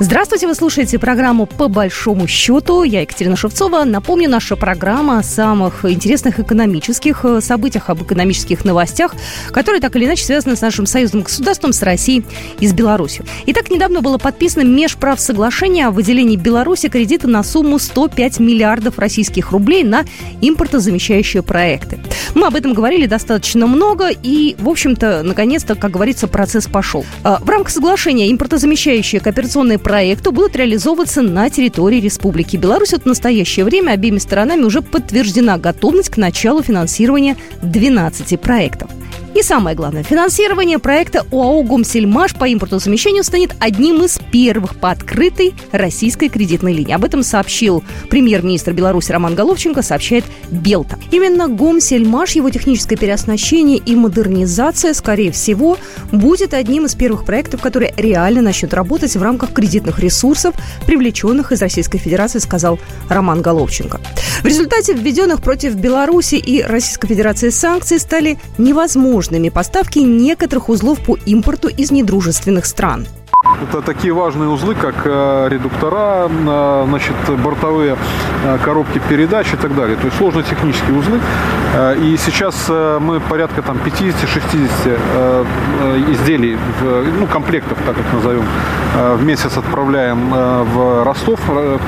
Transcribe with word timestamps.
Здравствуйте, 0.00 0.48
вы 0.48 0.54
слушаете 0.54 0.98
программу 0.98 1.46
«По 1.46 1.68
большому 1.68 2.26
счету». 2.26 2.82
Я 2.82 3.02
Екатерина 3.02 3.36
Шевцова. 3.36 3.84
Напомню, 3.84 4.28
наша 4.28 4.56
программа 4.56 5.18
о 5.18 5.22
самых 5.22 5.84
интересных 5.84 6.40
экономических 6.40 7.24
э, 7.24 7.40
событиях, 7.40 7.88
об 7.88 8.02
экономических 8.02 8.64
новостях, 8.64 9.14
которые 9.52 9.80
так 9.80 9.94
или 9.94 10.06
иначе 10.06 10.24
связаны 10.24 10.56
с 10.56 10.60
нашим 10.60 10.86
союзным 10.86 11.22
государством, 11.22 11.72
с 11.72 11.82
Россией 11.82 12.24
и 12.58 12.66
с 12.66 12.72
Беларусью. 12.72 13.26
Итак, 13.46 13.70
недавно 13.70 14.00
было 14.00 14.18
подписано 14.18 14.64
межправсоглашение 14.64 15.86
о 15.86 15.90
выделении 15.90 16.36
Беларуси 16.36 16.88
кредита 16.88 17.28
на 17.28 17.44
сумму 17.44 17.78
105 17.78 18.40
миллиардов 18.40 18.98
российских 18.98 19.52
рублей 19.52 19.84
на 19.84 20.04
импортозамещающие 20.40 21.42
проекты. 21.42 22.00
Мы 22.34 22.46
об 22.46 22.56
этом 22.56 22.72
говорили 22.72 23.06
достаточно 23.06 23.66
много, 23.66 24.08
и, 24.08 24.56
в 24.58 24.68
общем-то, 24.68 25.22
наконец-то, 25.22 25.76
как 25.76 25.92
говорится, 25.92 26.26
процесс 26.26 26.66
пошел. 26.66 27.04
Э, 27.22 27.36
в 27.40 27.48
рамках 27.48 27.70
соглашения 27.70 28.32
импортозамещающие 28.32 29.20
кооперационные 29.20 29.78
проекты 29.78 29.91
проекту 29.92 30.32
будут 30.32 30.56
реализовываться 30.56 31.20
на 31.20 31.50
территории 31.50 32.00
Республики 32.00 32.56
Беларусь. 32.56 32.92
Вот 32.92 33.02
в 33.02 33.06
настоящее 33.06 33.66
время 33.66 33.90
обеими 33.90 34.16
сторонами 34.16 34.62
уже 34.62 34.80
подтверждена 34.80 35.58
готовность 35.58 36.08
к 36.08 36.16
началу 36.16 36.62
финансирования 36.62 37.36
12 37.60 38.40
проектов. 38.40 38.90
И 39.34 39.42
самое 39.42 39.74
главное, 39.74 40.02
финансирование 40.02 40.78
проекта 40.78 41.24
ОАО 41.30 41.62
«Гомсельмаш» 41.62 42.34
по 42.34 42.52
импортозамещению 42.52 43.24
станет 43.24 43.54
одним 43.60 44.04
из 44.04 44.18
первых 44.30 44.76
по 44.76 44.90
открытой 44.90 45.54
российской 45.72 46.28
кредитной 46.28 46.74
линии. 46.74 46.92
Об 46.92 47.02
этом 47.02 47.22
сообщил 47.22 47.82
премьер-министр 48.10 48.72
Беларуси 48.72 49.10
Роман 49.10 49.34
Головченко, 49.34 49.80
сообщает 49.80 50.24
Белта. 50.50 50.98
Именно 51.10 51.48
«Гомсельмаш», 51.48 52.32
его 52.32 52.50
техническое 52.50 52.96
переоснащение 52.96 53.78
и 53.78 53.96
модернизация, 53.96 54.92
скорее 54.92 55.32
всего, 55.32 55.78
будет 56.10 56.52
одним 56.52 56.84
из 56.84 56.94
первых 56.94 57.24
проектов, 57.24 57.62
которые 57.62 57.94
реально 57.96 58.42
начнут 58.42 58.74
работать 58.74 59.16
в 59.16 59.22
рамках 59.22 59.54
кредитных 59.54 59.98
ресурсов, 59.98 60.54
привлеченных 60.86 61.52
из 61.52 61.62
Российской 61.62 61.98
Федерации, 61.98 62.38
сказал 62.38 62.78
Роман 63.08 63.40
Головченко. 63.40 63.98
В 64.42 64.44
результате 64.44 64.92
введенных 64.92 65.40
против 65.40 65.74
Беларуси 65.74 66.34
и 66.34 66.62
Российской 66.62 67.08
Федерации 67.08 67.48
санкций 67.48 67.98
стали 67.98 68.38
невозможны 68.58 69.21
возможными 69.22 69.50
поставки 69.50 70.00
некоторых 70.00 70.68
узлов 70.68 70.98
по 70.98 71.16
импорту 71.26 71.68
из 71.68 71.92
недружественных 71.92 72.66
стран. 72.66 73.06
Это 73.62 73.82
такие 73.82 74.12
важные 74.12 74.48
узлы, 74.48 74.74
как 74.74 74.94
э, 75.04 75.48
редуктора, 75.48 76.28
э, 76.28 76.84
значит, 76.88 77.14
бортовые 77.44 77.96
э, 78.44 78.58
коробки 78.64 79.00
передач 79.08 79.54
и 79.54 79.56
так 79.56 79.74
далее. 79.74 79.96
То 79.96 80.06
есть 80.06 80.16
сложные 80.18 80.44
технические 80.44 80.98
узлы. 80.98 81.20
И 82.02 82.18
сейчас 82.18 82.68
мы 82.68 83.20
порядка 83.30 83.62
там 83.62 83.78
50-60 83.78 85.46
изделий, 86.12 86.58
ну, 87.20 87.26
комплектов, 87.26 87.78
так 87.86 87.96
как 87.96 88.12
назовем, 88.12 88.44
в 89.16 89.24
месяц 89.24 89.56
отправляем 89.56 90.30
в 90.74 91.04
Ростов 91.04 91.40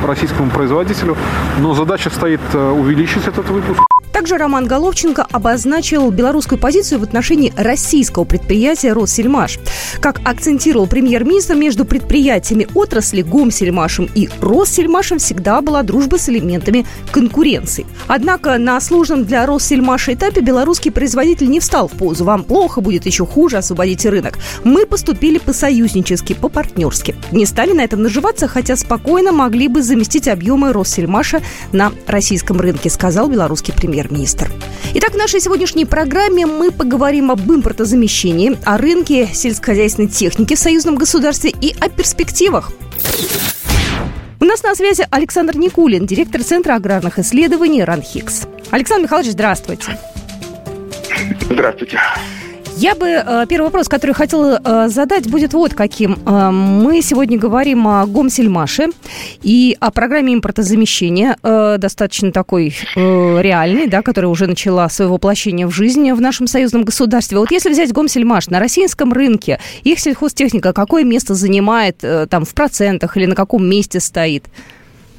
российскому 0.06 0.50
производителю. 0.50 1.16
Но 1.58 1.74
задача 1.74 2.10
стоит 2.10 2.41
увеличить 2.54 3.28
этот 3.28 3.50
выпуск. 3.50 3.94
Также 4.14 4.38
Роман 4.38 4.68
Головченко 4.68 5.26
обозначил 5.32 6.08
белорусскую 6.12 6.56
позицию 6.56 7.00
в 7.00 7.02
отношении 7.02 7.52
российского 7.56 8.22
предприятия 8.22 8.92
«Россельмаш». 8.92 9.58
Как 10.00 10.20
акцентировал 10.24 10.86
премьер-министр, 10.86 11.56
между 11.56 11.84
предприятиями 11.84 12.68
отрасли 12.74 13.22
«Гомсельмашем» 13.22 14.08
и 14.14 14.28
«Россельмашем» 14.40 15.18
всегда 15.18 15.60
была 15.60 15.82
дружба 15.82 16.16
с 16.16 16.28
элементами 16.28 16.86
конкуренции. 17.10 17.86
Однако 18.06 18.56
на 18.56 18.80
сложном 18.80 19.24
для 19.24 19.46
«Россельмаша» 19.46 20.14
этапе 20.14 20.42
белорусский 20.42 20.92
производитель 20.92 21.50
не 21.50 21.58
встал 21.58 21.88
в 21.88 21.92
позу 21.92 22.22
«вам 22.24 22.44
плохо, 22.44 22.80
будет 22.80 23.06
еще 23.06 23.26
хуже, 23.26 23.56
освободите 23.56 24.10
рынок». 24.10 24.38
Мы 24.62 24.86
поступили 24.86 25.38
по-союзнически, 25.38 26.34
по-партнерски. 26.34 27.16
Не 27.32 27.46
стали 27.46 27.72
на 27.72 27.80
этом 27.80 28.04
наживаться, 28.04 28.46
хотя 28.46 28.76
спокойно 28.76 29.32
могли 29.32 29.66
бы 29.66 29.82
заместить 29.82 30.28
объемы 30.28 30.72
«Россельмаша» 30.72 31.42
на 31.72 31.91
российском 32.06 32.60
рынке, 32.60 32.91
сказал 32.91 33.28
белорусский 33.28 33.74
премьер 33.74 34.03
премьер-министр. 34.04 34.50
Итак, 34.94 35.12
в 35.12 35.16
нашей 35.16 35.41
сегодняшней 35.41 35.84
программе 35.84 36.47
мы 36.47 36.70
поговорим 36.70 37.31
об 37.31 37.50
импортозамещении, 37.50 38.56
о 38.65 38.78
рынке 38.78 39.28
сельскохозяйственной 39.32 40.09
техники 40.09 40.54
в 40.54 40.59
союзном 40.59 40.97
государстве 40.97 41.50
и 41.50 41.75
о 41.81 41.88
перспективах. 41.88 42.72
У 44.41 44.44
нас 44.44 44.62
на 44.62 44.75
связи 44.75 45.06
Александр 45.10 45.56
Никулин, 45.56 46.06
директор 46.06 46.42
Центра 46.42 46.75
аграрных 46.75 47.19
исследований 47.19 47.82
РАНХИКС. 47.82 48.47
Александр 48.70 49.04
Михайлович, 49.04 49.32
здравствуйте. 49.32 49.98
Здравствуйте. 51.48 51.98
Я 52.76 52.96
бы 52.96 53.06
э, 53.06 53.46
первый 53.48 53.66
вопрос, 53.66 53.88
который 53.88 54.12
хотела 54.12 54.60
э, 54.62 54.88
задать, 54.88 55.30
будет 55.30 55.54
вот 55.54 55.74
каким. 55.74 56.18
Э, 56.26 56.50
мы 56.50 57.02
сегодня 57.02 57.38
говорим 57.38 57.86
о 57.86 58.04
Гомсельмаше 58.04 58.88
и 59.42 59.76
о 59.78 59.90
программе 59.92 60.34
импортозамещения, 60.34 61.36
достаточно 61.42 62.32
такой 62.32 62.74
реальной, 62.96 63.86
да, 63.86 64.02
которая 64.02 64.30
уже 64.30 64.46
начала 64.46 64.88
свое 64.88 65.10
воплощение 65.10 65.66
в 65.66 65.70
жизни 65.70 66.12
в 66.12 66.20
нашем 66.20 66.46
союзном 66.46 66.84
государстве. 66.84 67.38
Вот 67.38 67.50
если 67.50 67.70
взять 67.70 67.92
Гомсельмаш 67.92 68.48
на 68.48 68.58
российском 68.58 69.12
рынке, 69.12 69.60
их 69.84 70.00
сельхозтехника 70.00 70.72
какое 70.72 71.04
место 71.04 71.34
занимает 71.34 71.98
там 72.30 72.44
в 72.44 72.54
процентах 72.54 73.16
или 73.16 73.26
на 73.26 73.34
каком 73.34 73.64
месте 73.68 74.00
стоит 74.00 74.46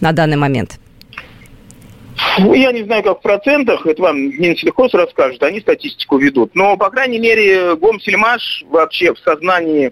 на 0.01 0.11
данный 0.11 0.37
момент? 0.37 0.79
Ну, 2.39 2.53
я 2.53 2.71
не 2.71 2.83
знаю, 2.83 3.03
как 3.03 3.19
в 3.19 3.21
процентах, 3.21 3.85
это 3.85 4.01
вам 4.01 4.17
Минсельхоз 4.17 4.93
расскажет, 4.93 5.41
они 5.43 5.59
статистику 5.61 6.17
ведут. 6.17 6.55
Но, 6.55 6.77
по 6.77 6.89
крайней 6.89 7.19
мере, 7.19 7.75
Гомсельмаш 7.75 8.63
вообще 8.69 9.13
в 9.13 9.19
сознании 9.19 9.91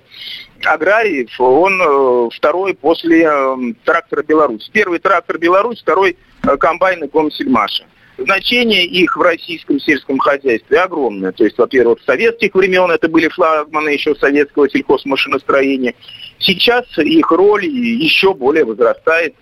аграриев, 0.64 1.30
он 1.40 1.82
э, 1.82 2.30
второй 2.34 2.74
после 2.74 3.26
э, 3.26 3.56
трактора 3.84 4.24
Беларусь. 4.24 4.70
Первый 4.72 5.00
трактор 5.00 5.38
Беларусь, 5.38 5.82
второй 5.82 6.18
э, 6.44 6.58
комбайн 6.58 7.08
Гомсельмаша. 7.12 7.86
Значение 8.18 8.86
их 8.86 9.18
в 9.18 9.22
российском 9.22 9.80
сельском 9.80 10.20
хозяйстве 10.20 10.80
огромное. 10.80 11.32
То 11.32 11.44
есть, 11.44 11.58
во-первых, 11.58 12.00
с 12.02 12.06
советских 12.06 12.54
времен 12.54 12.92
это 12.92 13.10
были 13.10 13.28
флагманы 13.28 13.90
еще 13.90 14.16
советского 14.16 14.70
сельхозмашиностроения. 14.70 15.96
Сейчас 16.40 16.86
их 16.98 17.32
роль 17.32 17.66
еще 17.66 18.34
более 18.34 18.66
возрастает 18.66 19.34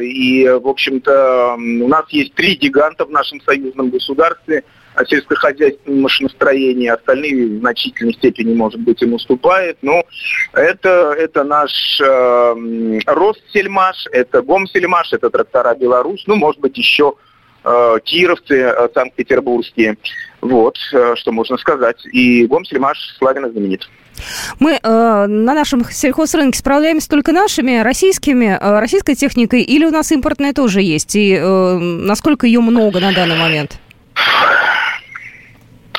и, 0.00 0.48
в 0.48 0.68
общем-то, 0.68 1.54
у 1.56 1.88
нас 1.88 2.04
есть 2.10 2.34
три 2.34 2.54
гиганта 2.54 3.04
в 3.04 3.10
нашем 3.10 3.40
союзном 3.40 3.90
государстве 3.90 4.64
сельскохозяйственном 5.06 6.02
машиностроении, 6.02 6.88
остальные 6.88 7.46
в 7.46 7.58
значительной 7.60 8.14
степени, 8.14 8.54
может 8.54 8.80
быть, 8.80 9.02
им 9.02 9.14
уступают. 9.14 9.78
Но 9.82 10.04
это, 10.52 11.14
это 11.18 11.44
наш 11.44 11.72
э, 12.00 13.00
Россельмаш, 13.06 14.06
это 14.12 14.42
Гомсельмаш, 14.42 15.12
это 15.12 15.30
трактора 15.30 15.74
Беларусь, 15.74 16.24
ну, 16.26 16.36
может 16.36 16.60
быть, 16.60 16.76
еще 16.76 17.14
кировцы 18.04 18.54
э, 18.54 18.88
санкт-петербургские. 18.94 19.96
Вот, 20.40 20.76
э, 20.92 21.14
что 21.16 21.32
можно 21.32 21.56
сказать. 21.56 22.04
И 22.12 22.46
Гомсельмаш 22.46 23.16
славен 23.18 23.46
и 23.46 23.50
знаменит. 23.50 23.88
Мы 24.58 24.78
э, 24.82 25.26
на 25.26 25.54
нашем 25.54 25.84
сельхозрынке 25.84 26.58
справляемся 26.58 27.08
только 27.08 27.32
нашими 27.32 27.78
российскими, 27.78 28.58
э, 28.60 28.80
российской 28.80 29.14
техникой, 29.14 29.62
или 29.62 29.84
у 29.84 29.90
нас 29.90 30.12
импортная 30.12 30.52
тоже 30.52 30.82
есть? 30.82 31.14
И 31.16 31.34
э, 31.34 31.78
насколько 31.78 32.46
ее 32.46 32.60
много 32.60 33.00
на 33.00 33.12
данный 33.12 33.38
момент? 33.38 33.78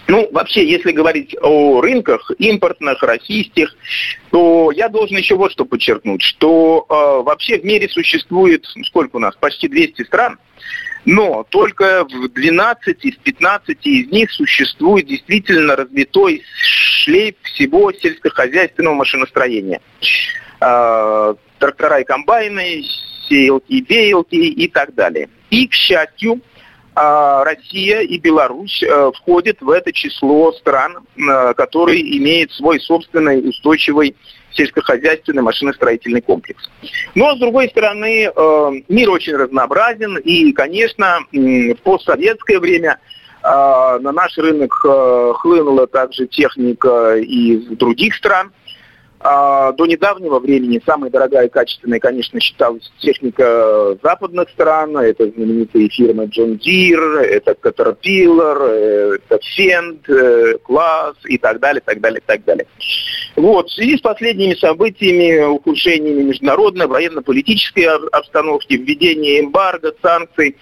Ну, 0.07 0.28
вообще, 0.31 0.69
если 0.69 0.91
говорить 0.91 1.35
о 1.41 1.80
рынках 1.81 2.30
импортных, 2.38 3.01
российских, 3.01 3.74
то 4.31 4.69
я 4.72 4.90
должен 4.90 5.18
еще 5.18 5.35
вот 5.35 5.51
что 5.53 5.66
подчеркнуть, 5.66 6.22
что 6.22 6.85
э, 6.90 7.24
вообще 7.24 7.57
в 7.57 7.63
мире 7.63 7.88
существует, 7.90 8.66
сколько 8.85 9.16
у 9.16 9.19
нас, 9.19 9.35
почти 9.40 9.68
200 9.68 10.03
стран, 10.03 10.38
но 11.06 11.46
только 11.50 12.06
в 12.06 12.30
12 12.30 13.06
из 13.06 13.16
15 13.18 13.78
из 13.86 14.12
них 14.12 14.31
существует 14.31 15.08
действительно 15.08 15.75
развитой 15.75 16.44
шлейф 16.56 17.36
всего 17.44 17.92
сельскохозяйственного 17.92 18.95
машиностроения. 18.95 19.81
Э, 20.62 21.36
трактора 21.60 22.00
и 22.00 22.04
комбайны, 22.04 22.83
сеялки, 23.28 23.86
веялки 23.88 24.36
и 24.36 24.68
так 24.68 24.94
далее. 24.95 25.30
И, 25.50 25.68
к 25.68 25.74
счастью, 25.74 26.42
а, 26.95 27.44
Россия 27.44 28.01
и 28.01 28.19
Беларусь 28.19 28.83
э, 28.83 29.12
входят 29.16 29.62
в 29.62 29.69
это 29.69 29.92
число 29.92 30.51
стран, 30.54 30.98
э, 31.18 31.54
которые 31.56 32.18
имеют 32.18 32.51
свой 32.51 32.80
собственный 32.80 33.50
устойчивый 33.50 34.16
сельскохозяйственный 34.54 35.42
машиностроительный 35.42 36.22
комплекс. 36.22 36.70
Но, 37.16 37.36
с 37.36 37.40
другой 37.40 37.70
стороны, 37.70 38.32
э, 38.36 38.72
мир 38.88 39.10
очень 39.10 39.36
разнообразен, 39.36 40.18
и, 40.18 40.52
конечно, 40.52 41.20
в 41.32 41.76
постсоветское 41.84 42.60
время 42.60 43.00
на 43.46 44.14
наш 44.14 44.38
рынок 44.38 44.74
хлынула 45.42 45.86
также 45.86 46.28
техника 46.28 47.18
из 47.18 47.66
других 47.76 48.16
стран– 48.16 48.54
до 49.24 49.86
недавнего 49.86 50.40
времени 50.40 50.81
самой 50.86 51.10
дорогая 51.10 51.48
и 51.48 51.50
качественная, 51.50 52.00
конечно, 52.00 52.42
считалась 52.42 52.92
техника 53.00 53.98
западных 54.04 54.50
стран. 54.50 54.98
Это 54.98 55.30
знаменитые 55.30 55.88
фирмы 55.88 56.25
John 56.25 56.60
Deere, 56.60 57.22
это 57.22 57.54
Caterpillar, 57.54 59.16
это 59.16 59.40
Fend, 59.58 60.60
Class 60.68 61.16
и 61.25 61.38
так 61.38 61.62
далее, 61.62 61.81
так 61.86 62.02
далее, 62.02 62.22
так 62.25 62.44
далее. 62.44 62.68
Вот, 63.38 63.70
в 63.70 63.74
связи 63.74 63.98
с 63.98 64.02
последними 64.02 64.56
событиями, 64.56 65.46
ухудшениями 65.46 66.24
международной 66.24 66.88
военно-политической 66.88 67.86
обстановки, 68.12 68.74
введение 68.74 69.40
эмбарго, 69.40 69.94
санкций, 70.02 70.58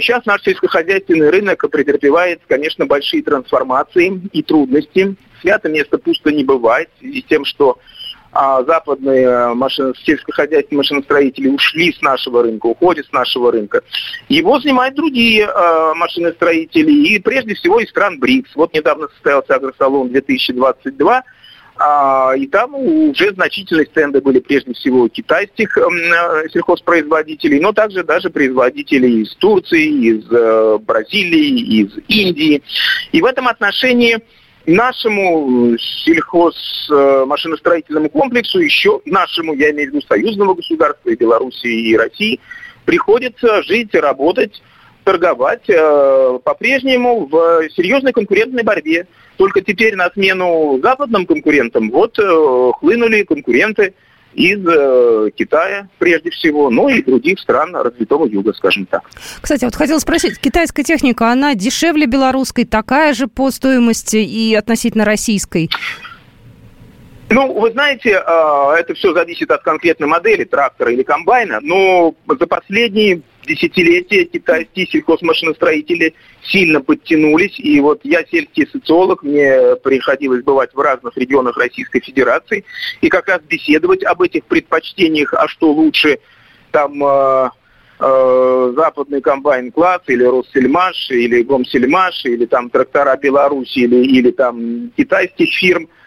Сейчас 0.00 0.26
наш 0.26 0.42
сельскохозяйственный 0.42 1.30
рынок 1.30 1.64
претерпевает, 1.70 2.42
конечно, 2.46 2.84
большие 2.84 3.22
трансформации 3.22 4.20
и 4.30 4.42
трудности. 4.42 5.16
Свято 5.42 5.68
место 5.68 5.98
пусто 5.98 6.32
не 6.32 6.44
бывает 6.44 6.88
с 7.00 7.22
тем, 7.28 7.44
что 7.44 7.78
а 8.34 8.64
западные 8.64 9.52
машин, 9.52 9.94
сельскохозяйственные 10.06 10.78
машиностроители 10.78 11.48
ушли 11.48 11.92
с 11.92 12.00
нашего 12.00 12.42
рынка, 12.42 12.64
уходят 12.64 13.06
с 13.06 13.12
нашего 13.12 13.52
рынка. 13.52 13.82
Его 14.30 14.58
занимают 14.58 14.94
другие 14.94 15.42
э, 15.42 15.94
машиностроители, 15.94 16.92
и 16.92 17.18
прежде 17.18 17.54
всего 17.54 17.78
из 17.80 17.90
стран 17.90 18.18
БРИКС. 18.18 18.56
Вот 18.56 18.72
недавно 18.72 19.08
состоялся 19.08 19.56
агросалон 19.56 20.08
2022, 20.08 21.22
а, 21.76 22.32
и 22.36 22.46
там 22.46 22.74
уже 22.74 23.32
значительные 23.32 23.86
стенды 23.86 24.22
были 24.22 24.38
прежде 24.38 24.72
всего 24.72 25.08
китайских 25.08 25.76
э, 25.76 25.82
сельхозпроизводителей, 26.52 27.60
но 27.60 27.72
также 27.72 28.02
даже 28.02 28.30
производителей 28.30 29.22
из 29.22 29.34
Турции, 29.36 29.88
из 29.88 30.24
э, 30.30 30.78
Бразилии, 30.78 31.82
из 31.82 31.98
Индии. 32.08 32.62
И 33.12 33.20
в 33.20 33.26
этом 33.26 33.48
отношении 33.48 34.22
нашему 34.66 35.76
сельхозмашиностроительному 35.78 38.10
комплексу, 38.10 38.60
еще 38.60 39.00
нашему, 39.04 39.54
я 39.54 39.70
имею 39.70 39.90
в 39.90 39.94
виду 39.94 40.06
союзному 40.06 40.54
государству 40.54 41.10
и 41.10 41.16
Белоруссии, 41.16 41.88
и 41.88 41.96
России, 41.96 42.38
приходится 42.84 43.62
жить 43.62 43.94
работать, 43.94 44.62
торговать 45.04 45.68
э, 45.68 46.38
по-прежнему 46.44 47.26
в 47.26 47.68
серьезной 47.70 48.12
конкурентной 48.12 48.62
борьбе. 48.62 49.06
Только 49.36 49.62
теперь 49.62 49.96
на 49.96 50.10
смену 50.10 50.78
западным 50.82 51.26
конкурентам 51.26 51.90
вот 51.90 52.18
э, 52.18 52.70
хлынули 52.78 53.24
конкуренты 53.24 53.94
из 54.34 54.60
э, 54.66 55.30
Китая 55.36 55.88
прежде 55.98 56.30
всего, 56.30 56.70
ну 56.70 56.88
и 56.88 57.02
других 57.02 57.38
стран 57.38 57.74
развитого 57.74 58.26
юга, 58.26 58.52
скажем 58.54 58.86
так. 58.86 59.02
Кстати, 59.40 59.64
вот 59.64 59.74
хотела 59.74 59.98
спросить, 59.98 60.38
китайская 60.38 60.84
техника, 60.84 61.30
она 61.30 61.54
дешевле 61.54 62.06
белорусской, 62.06 62.64
такая 62.64 63.14
же 63.14 63.26
по 63.26 63.50
стоимости 63.50 64.16
и 64.16 64.54
относительно 64.54 65.04
российской? 65.04 65.70
Ну, 67.30 67.52
вы 67.58 67.70
знаете, 67.72 68.10
э, 68.10 68.74
это 68.78 68.94
все 68.94 69.14
зависит 69.14 69.50
от 69.50 69.62
конкретной 69.62 70.06
модели 70.06 70.44
трактора 70.44 70.92
или 70.92 71.02
комбайна, 71.02 71.60
но 71.62 72.14
за 72.28 72.46
последние 72.46 73.22
десятилетия 73.46 74.24
китайские 74.24 74.86
сельхозмашиностроители 74.86 76.14
сильно 76.42 76.80
подтянулись. 76.80 77.58
И 77.58 77.80
вот 77.80 78.00
я 78.04 78.24
сельский 78.30 78.66
социолог, 78.70 79.22
мне 79.22 79.76
приходилось 79.76 80.42
бывать 80.42 80.72
в 80.74 80.80
разных 80.80 81.16
регионах 81.16 81.56
Российской 81.56 82.00
Федерации 82.00 82.64
и 83.00 83.08
как 83.08 83.28
раз 83.28 83.40
беседовать 83.42 84.04
об 84.04 84.22
этих 84.22 84.44
предпочтениях, 84.44 85.34
а 85.34 85.48
что 85.48 85.72
лучше 85.72 86.18
там 86.70 87.02
э, 87.04 87.50
э, 88.00 88.72
западный 88.76 89.20
комбайн 89.20 89.70
класс 89.72 90.02
или 90.06 90.24
Россельмаш, 90.24 91.10
или 91.10 91.42
Гомсельмаш, 91.42 92.24
или 92.24 92.46
там 92.46 92.70
трактора 92.70 93.16
Беларуси, 93.16 93.80
или, 93.80 93.96
или 93.96 94.30
там 94.30 94.90
китайских 94.96 95.52
фирм– 95.52 95.88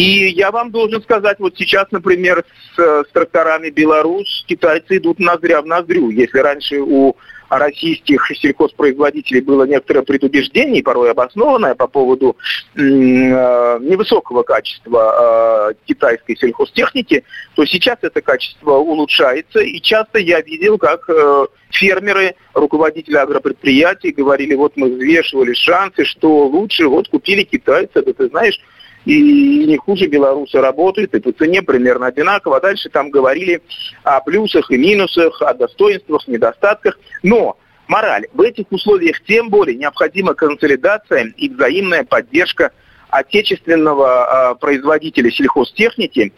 и 0.00 0.30
я 0.30 0.50
вам 0.50 0.70
должен 0.70 1.02
сказать, 1.02 1.38
вот 1.40 1.58
сейчас, 1.58 1.86
например, 1.90 2.44
с, 2.74 2.80
с 2.80 3.12
тракторами 3.12 3.68
Беларусь 3.68 4.44
китайцы 4.48 4.96
идут 4.96 5.18
ноздря 5.18 5.60
в 5.60 5.66
ноздрю. 5.66 6.08
Если 6.08 6.38
раньше 6.38 6.80
у 6.80 7.16
российских 7.50 8.26
сельхозпроизводителей 8.34 9.42
было 9.42 9.64
некоторое 9.64 10.02
предубеждение, 10.02 10.82
порой 10.82 11.10
обоснованное 11.10 11.74
по 11.74 11.86
поводу 11.86 12.36
э, 12.76 12.80
невысокого 12.80 14.42
качества 14.42 15.70
э, 15.70 15.74
китайской 15.84 16.36
сельхозтехники, 16.36 17.24
то 17.54 17.66
сейчас 17.66 17.98
это 18.00 18.22
качество 18.22 18.76
улучшается. 18.76 19.60
И 19.60 19.80
часто 19.80 20.18
я 20.18 20.40
видел, 20.40 20.78
как 20.78 21.10
э, 21.10 21.46
фермеры, 21.72 22.36
руководители 22.54 23.16
агропредприятий 23.16 24.12
говорили, 24.12 24.54
вот 24.54 24.76
мы 24.76 24.94
взвешивали 24.94 25.52
шансы, 25.52 26.04
что 26.04 26.46
лучше, 26.46 26.86
вот 26.86 27.08
купили 27.08 27.42
китайца, 27.42 28.02
да 28.02 28.12
ты 28.12 28.28
знаешь, 28.28 28.58
и 29.04 29.66
не 29.66 29.76
хуже 29.76 30.06
белорусы 30.06 30.60
работают, 30.60 31.14
и 31.14 31.20
по 31.20 31.32
цене 31.32 31.62
примерно 31.62 32.06
одинаково. 32.06 32.58
А 32.58 32.60
дальше 32.60 32.88
там 32.90 33.10
говорили 33.10 33.62
о 34.02 34.20
плюсах 34.20 34.70
и 34.70 34.76
минусах, 34.76 35.40
о 35.42 35.54
достоинствах, 35.54 36.26
недостатках. 36.28 36.98
Но 37.22 37.56
мораль. 37.88 38.26
В 38.32 38.40
этих 38.42 38.66
условиях 38.70 39.22
тем 39.24 39.48
более 39.48 39.76
необходима 39.76 40.34
консолидация 40.34 41.32
и 41.36 41.48
взаимная 41.48 42.04
поддержка 42.04 42.72
отечественного 43.08 44.52
э, 44.52 44.54
производителя 44.60 45.30
сельхозтехники. 45.30 46.32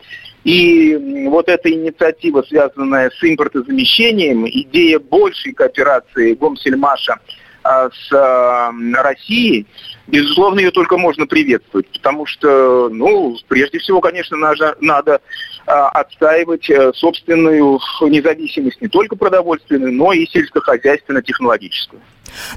И 0.45 1.27
вот 1.29 1.49
эта 1.49 1.71
инициатива, 1.71 2.43
связанная 2.43 3.11
с 3.11 3.23
импортозамещением, 3.23 4.47
идея 4.49 4.99
большей 4.99 5.53
кооперации 5.53 6.35
Гомсельмаша– 6.35 7.17
с 7.65 8.13
а, 8.13 8.73
Россией, 8.95 9.67
безусловно, 10.07 10.61
ее 10.61 10.71
только 10.71 10.97
можно 10.99 11.27
приветствовать, 11.27 11.87
потому 11.89 12.27
что, 12.27 12.89
ну, 12.91 13.37
прежде 13.49 13.79
всего, 13.79 14.01
конечно, 14.01 14.37
надо, 14.37 14.77
надо 14.81 15.21
отстаивать 15.65 16.69
э, 16.69 16.93
собственную 16.93 17.79
независимость 18.01 18.81
не 18.81 18.89
только 18.89 19.15
продовольственную, 19.15 19.93
но 19.93 20.13
и 20.13 20.27
сельскохозяйственно-технологическую. 20.27 22.03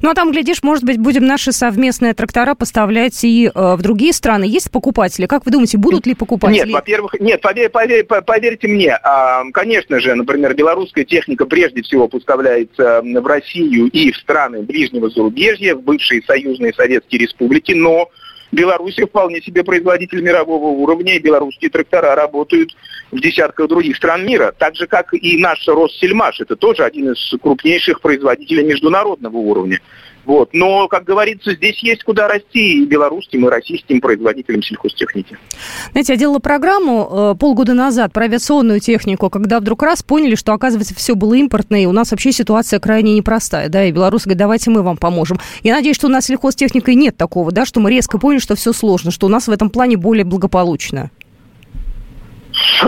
Ну, 0.02 0.10
а 0.10 0.14
там, 0.14 0.32
глядишь, 0.32 0.64
может 0.64 0.84
быть, 0.84 0.98
будем 0.98 1.26
наши 1.26 1.52
совместные 1.52 2.14
трактора 2.14 2.56
поставлять 2.56 3.24
и 3.24 3.48
э, 3.54 3.76
в 3.76 3.82
другие 3.82 4.14
страны. 4.14 4.46
Есть 4.46 4.72
покупатели? 4.72 5.26
Как 5.26 5.46
вы 5.46 5.52
думаете, 5.52 5.78
будут 5.78 6.06
ли 6.06 6.16
покупатели? 6.16 6.66
Нет, 6.66 6.70
во-первых, 6.70 7.16
нет, 7.20 7.42
поверь, 7.42 7.70
поверь, 7.70 8.04
поверьте 8.06 8.68
мне, 8.68 8.98
а, 9.04 9.44
конечно 9.52 10.00
же, 10.00 10.16
например, 10.16 10.56
белорусская 10.56 11.04
техника 11.04 11.46
прежде 11.46 11.82
всего 11.82 12.08
поставляется 12.08 13.02
в 13.02 13.28
Россию 13.28 13.88
и 13.88 14.12
в 14.12 14.18
страны 14.18 14.62
ближнего 14.62 15.10
зарубежья, 15.10 15.76
в 15.76 15.82
бывшие 15.82 16.22
союзные 16.24 16.74
советские 16.74 17.22
республики, 17.22 17.74
но 17.74 18.10
Беларусь 18.56 18.96
вполне 18.96 19.42
себе 19.42 19.66
производитель 19.66 20.22
мирового 20.22 20.68
уровня, 20.68 21.16
и 21.16 21.20
белорусские 21.20 21.70
трактора 21.70 22.16
работают 22.16 22.76
в 23.12 23.20
десятках 23.20 23.68
других 23.68 23.98
стран 23.98 24.26
мира. 24.26 24.54
Так 24.58 24.76
же, 24.76 24.88
как 24.88 25.14
и 25.14 25.38
наш 25.38 25.68
Россельмаш. 25.68 26.40
Это 26.40 26.56
тоже 26.56 26.84
один 26.84 27.12
из 27.12 27.34
крупнейших 27.42 28.00
производителей 28.00 28.64
международного 28.64 29.36
уровня. 29.36 29.82
Вот. 30.26 30.50
Но, 30.54 30.88
как 30.88 31.04
говорится, 31.04 31.54
здесь 31.54 31.82
есть 31.84 32.04
куда 32.04 32.28
расти 32.28 32.82
и 32.82 32.86
белорусским, 32.86 33.46
и 33.46 33.50
российским 33.50 34.02
производителям 34.02 34.62
сельхозтехники. 34.64 35.38
Знаете, 35.92 36.14
я 36.14 36.20
делала 36.20 36.40
программу 36.40 37.10
э, 37.10 37.36
полгода 37.40 37.74
назад 37.74 38.12
про 38.12 38.26
авиационную 38.26 38.80
технику, 38.80 39.30
когда 39.30 39.60
вдруг 39.60 39.84
раз 39.84 40.02
поняли, 40.04 40.36
что, 40.36 40.54
оказывается, 40.54 40.96
все 40.96 41.16
было 41.16 41.36
импортное, 41.36 41.82
и 41.82 41.86
у 41.86 41.92
нас 41.92 42.12
вообще 42.12 42.32
ситуация 42.32 42.80
крайне 42.80 43.14
непростая, 43.14 43.70
да, 43.70 43.86
и 43.86 43.92
белорусы 43.92 44.26
говорят, 44.26 44.40
давайте 44.40 44.72
мы 44.72 44.82
вам 44.82 44.98
поможем. 44.98 45.40
Я 45.64 45.76
надеюсь, 45.76 45.96
что 45.96 46.08
у 46.08 46.12
нас 46.12 46.26
сельхозтехникой 46.26 46.96
нет 46.96 47.16
такого, 47.18 47.52
да, 47.52 47.66
что 47.66 47.80
мы 47.80 47.92
резко 47.92 48.18
поняли, 48.18 48.40
что 48.40 48.56
все 48.56 48.74
сложно, 48.74 49.12
что 49.12 49.28
у 49.28 49.30
нас 49.30 49.48
в 49.48 49.52
этом 49.52 49.70
плане 49.70 49.98
более 49.98 50.26
благополучно. 50.26 51.12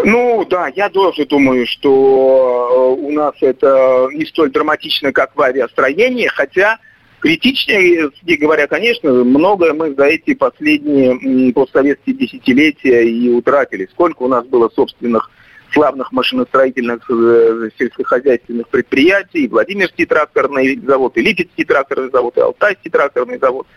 Ну 0.03 0.45
да, 0.49 0.71
я 0.75 0.89
тоже 0.89 1.25
думаю, 1.25 1.67
что 1.67 2.95
э, 2.97 3.01
у 3.01 3.11
нас 3.11 3.33
это 3.41 4.07
не 4.13 4.25
столь 4.25 4.51
драматично, 4.51 5.11
как 5.11 5.35
в 5.35 5.41
авиастроении, 5.41 6.27
хотя 6.27 6.79
Критичнее, 7.27 8.09
говоря, 8.39 8.67
конечно, 8.67 9.11
многое 9.11 9.73
мы 9.73 9.93
за 9.93 10.05
эти 10.05 10.33
последние 10.33 11.51
постсоветские 11.51 12.15
десятилетия 12.15 13.05
и 13.05 13.29
утратили. 13.29 13.89
Сколько 13.91 14.23
у 14.23 14.29
нас 14.29 14.45
было 14.45 14.69
собственных 14.73 15.29
славных 15.73 16.13
машиностроительных 16.13 17.03
э, 17.11 17.69
сельскохозяйственных 17.77 18.69
предприятий, 18.69 19.43
и 19.43 19.47
Владимирский 19.49 20.05
тракторный 20.05 20.79
завод, 20.79 21.17
и 21.17 21.21
Липецкий 21.21 21.65
тракторный 21.65 22.09
завод, 22.11 22.37
и 22.37 22.39
Алтайский 22.39 22.89
тракторный 22.89 23.39
завод. 23.39 23.67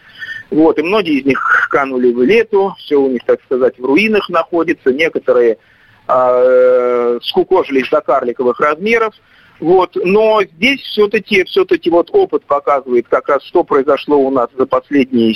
Вот, 0.51 0.79
и 0.79 0.83
многие 0.85 1.19
из 1.19 1.25
них 1.25 1.69
канули 1.73 2.13
в 2.13 2.23
лету, 2.23 2.77
все 2.79 2.99
у 2.99 3.11
них, 3.11 3.23
так 3.27 3.43
сказать, 3.43 3.77
в 3.81 3.85
руинах 3.85 4.29
находится, 4.29 4.93
некоторые 4.93 5.59
э, 6.07 7.19
скукожились 7.21 7.91
до 7.91 8.01
карликовых 8.01 8.61
размеров, 8.61 9.13
вот. 9.61 9.97
Но 10.03 10.43
здесь 10.43 10.81
все-таки 10.81 11.45
все-таки 11.45 11.91
вот 11.91 12.11
опыт 12.13 12.45
показывает 12.45 13.07
как 13.09 13.29
раз, 13.29 13.43
что 13.45 13.63
произошло 13.63 14.17
у 14.17 14.31
нас 14.31 14.49
за 14.57 14.67
последние 14.67 15.35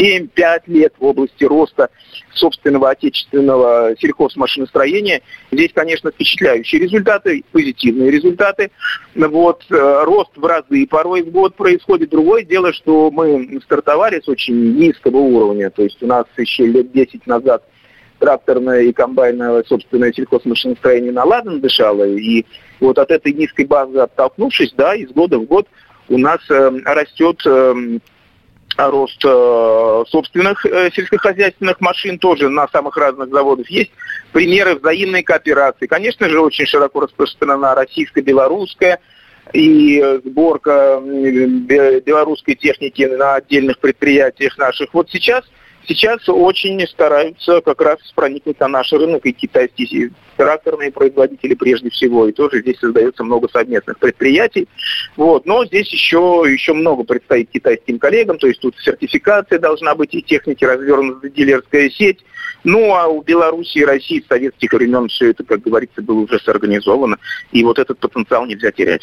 7-5 0.00 0.62
лет 0.66 0.94
в 0.98 1.04
области 1.04 1.44
роста 1.44 1.90
собственного 2.32 2.90
отечественного 2.90 3.94
сельхозмашиностроения. 3.98 5.22
Здесь, 5.52 5.70
конечно, 5.72 6.10
впечатляющие 6.10 6.80
результаты, 6.80 7.44
позитивные 7.52 8.10
результаты. 8.10 8.70
Вот. 9.14 9.64
Э, 9.70 10.02
рост 10.04 10.30
в 10.36 10.44
разы 10.44 10.86
порой 10.86 11.22
в 11.22 11.30
год 11.30 11.54
происходит. 11.54 12.10
Другое 12.10 12.44
дело, 12.44 12.72
что 12.72 13.10
мы 13.10 13.60
стартовали 13.64 14.20
с 14.20 14.28
очень 14.28 14.76
низкого 14.76 15.18
уровня. 15.18 15.70
То 15.70 15.82
есть 15.82 16.02
у 16.02 16.06
нас 16.06 16.26
еще 16.36 16.66
лет 16.66 16.92
10 16.92 17.26
назад 17.26 17.64
тракторное 18.18 18.82
и 18.82 18.92
комбайное 18.92 19.62
собственное 19.64 20.12
сельхозмашиностроение 20.12 21.12
наладан 21.12 21.60
дышало. 21.60 22.04
И 22.04 22.44
вот 22.80 22.98
от 22.98 23.10
этой 23.10 23.32
низкой 23.32 23.66
базы 23.66 23.98
оттолкнувшись, 23.98 24.72
да, 24.76 24.94
из 24.94 25.10
года 25.10 25.38
в 25.38 25.44
год 25.44 25.66
у 26.08 26.18
нас 26.18 26.40
э, 26.50 26.70
растет 26.84 27.40
э, 27.46 27.98
рост 28.76 29.22
э, 29.24 30.04
собственных 30.08 30.66
э, 30.66 30.90
сельскохозяйственных 30.92 31.80
машин 31.80 32.18
тоже 32.18 32.48
на 32.48 32.68
самых 32.68 32.96
разных 32.96 33.30
заводах. 33.30 33.70
Есть 33.70 33.92
примеры 34.32 34.76
взаимной 34.76 35.22
кооперации. 35.22 35.86
Конечно 35.86 36.28
же, 36.28 36.40
очень 36.40 36.66
широко 36.66 37.00
распространена 37.00 37.74
российско-белорусская 37.74 39.00
и 39.52 40.02
сборка 40.24 41.00
белорусской 41.04 42.54
техники 42.54 43.02
на 43.02 43.34
отдельных 43.36 43.78
предприятиях 43.78 44.56
наших. 44.58 44.92
Вот 44.94 45.10
сейчас 45.10 45.44
Сейчас 45.86 46.28
очень 46.28 46.80
стараются 46.86 47.60
как 47.60 47.80
раз 47.82 47.98
проникнуть 48.14 48.58
на 48.60 48.68
наш 48.68 48.92
рынок 48.92 49.26
и 49.26 49.32
китайские 49.32 50.10
тракторные 50.36 50.90
производители 50.90 51.54
прежде 51.54 51.90
всего. 51.90 52.26
И 52.26 52.32
тоже 52.32 52.60
здесь 52.60 52.78
создается 52.78 53.22
много 53.22 53.48
совместных 53.48 53.98
предприятий. 53.98 54.66
Вот. 55.16 55.46
Но 55.46 55.64
здесь 55.64 55.92
еще, 55.92 56.44
еще 56.46 56.72
много 56.72 57.04
предстоит 57.04 57.50
китайским 57.50 57.98
коллегам. 57.98 58.38
То 58.38 58.46
есть 58.46 58.60
тут 58.60 58.74
сертификация 58.78 59.58
должна 59.58 59.94
быть 59.94 60.14
и 60.14 60.22
техники, 60.22 60.64
развернута 60.64 61.28
дилерская 61.28 61.90
сеть. 61.90 62.24
Ну, 62.64 62.94
а 62.94 63.06
у 63.06 63.22
Беларуси 63.22 63.78
и 63.78 63.84
России 63.84 64.22
с 64.24 64.26
советских 64.26 64.72
времен 64.72 65.08
все 65.08 65.30
это, 65.30 65.44
как 65.44 65.60
говорится, 65.60 66.00
было 66.02 66.20
уже 66.20 66.40
сорганизовано. 66.40 67.18
И 67.52 67.62
вот 67.62 67.78
этот 67.78 67.98
потенциал 67.98 68.46
нельзя 68.46 68.72
терять. 68.72 69.02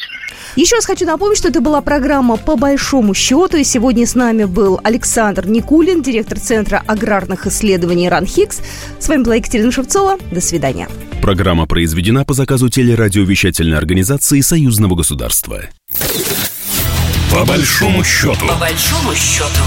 Еще 0.56 0.76
раз 0.76 0.84
хочу 0.84 1.06
напомнить, 1.06 1.38
что 1.38 1.48
это 1.48 1.60
была 1.60 1.80
программа 1.80 2.36
«По 2.36 2.56
большому 2.56 3.14
счету». 3.14 3.56
И 3.56 3.64
сегодня 3.64 4.06
с 4.06 4.14
нами 4.14 4.44
был 4.44 4.80
Александр 4.82 5.46
Никулин, 5.46 6.02
директор 6.02 6.38
Центра 6.38 6.82
аграрных 6.86 7.46
исследований 7.46 8.08
РАНХИКС. 8.08 8.62
С 8.98 9.08
вами 9.08 9.22
была 9.22 9.36
Екатерина 9.36 9.70
Шевцова. 9.70 10.18
До 10.32 10.40
свидания. 10.40 10.88
Программа 11.22 11.66
произведена 11.66 12.24
по 12.24 12.34
заказу 12.34 12.68
телерадиовещательной 12.68 13.78
организации 13.78 14.40
Союзного 14.40 14.96
государства. 14.96 15.62
По 17.32 17.46
большому 17.46 18.02
счету. 18.02 18.46
По 18.46 18.56
большому 18.56 19.14
счету. 19.14 19.62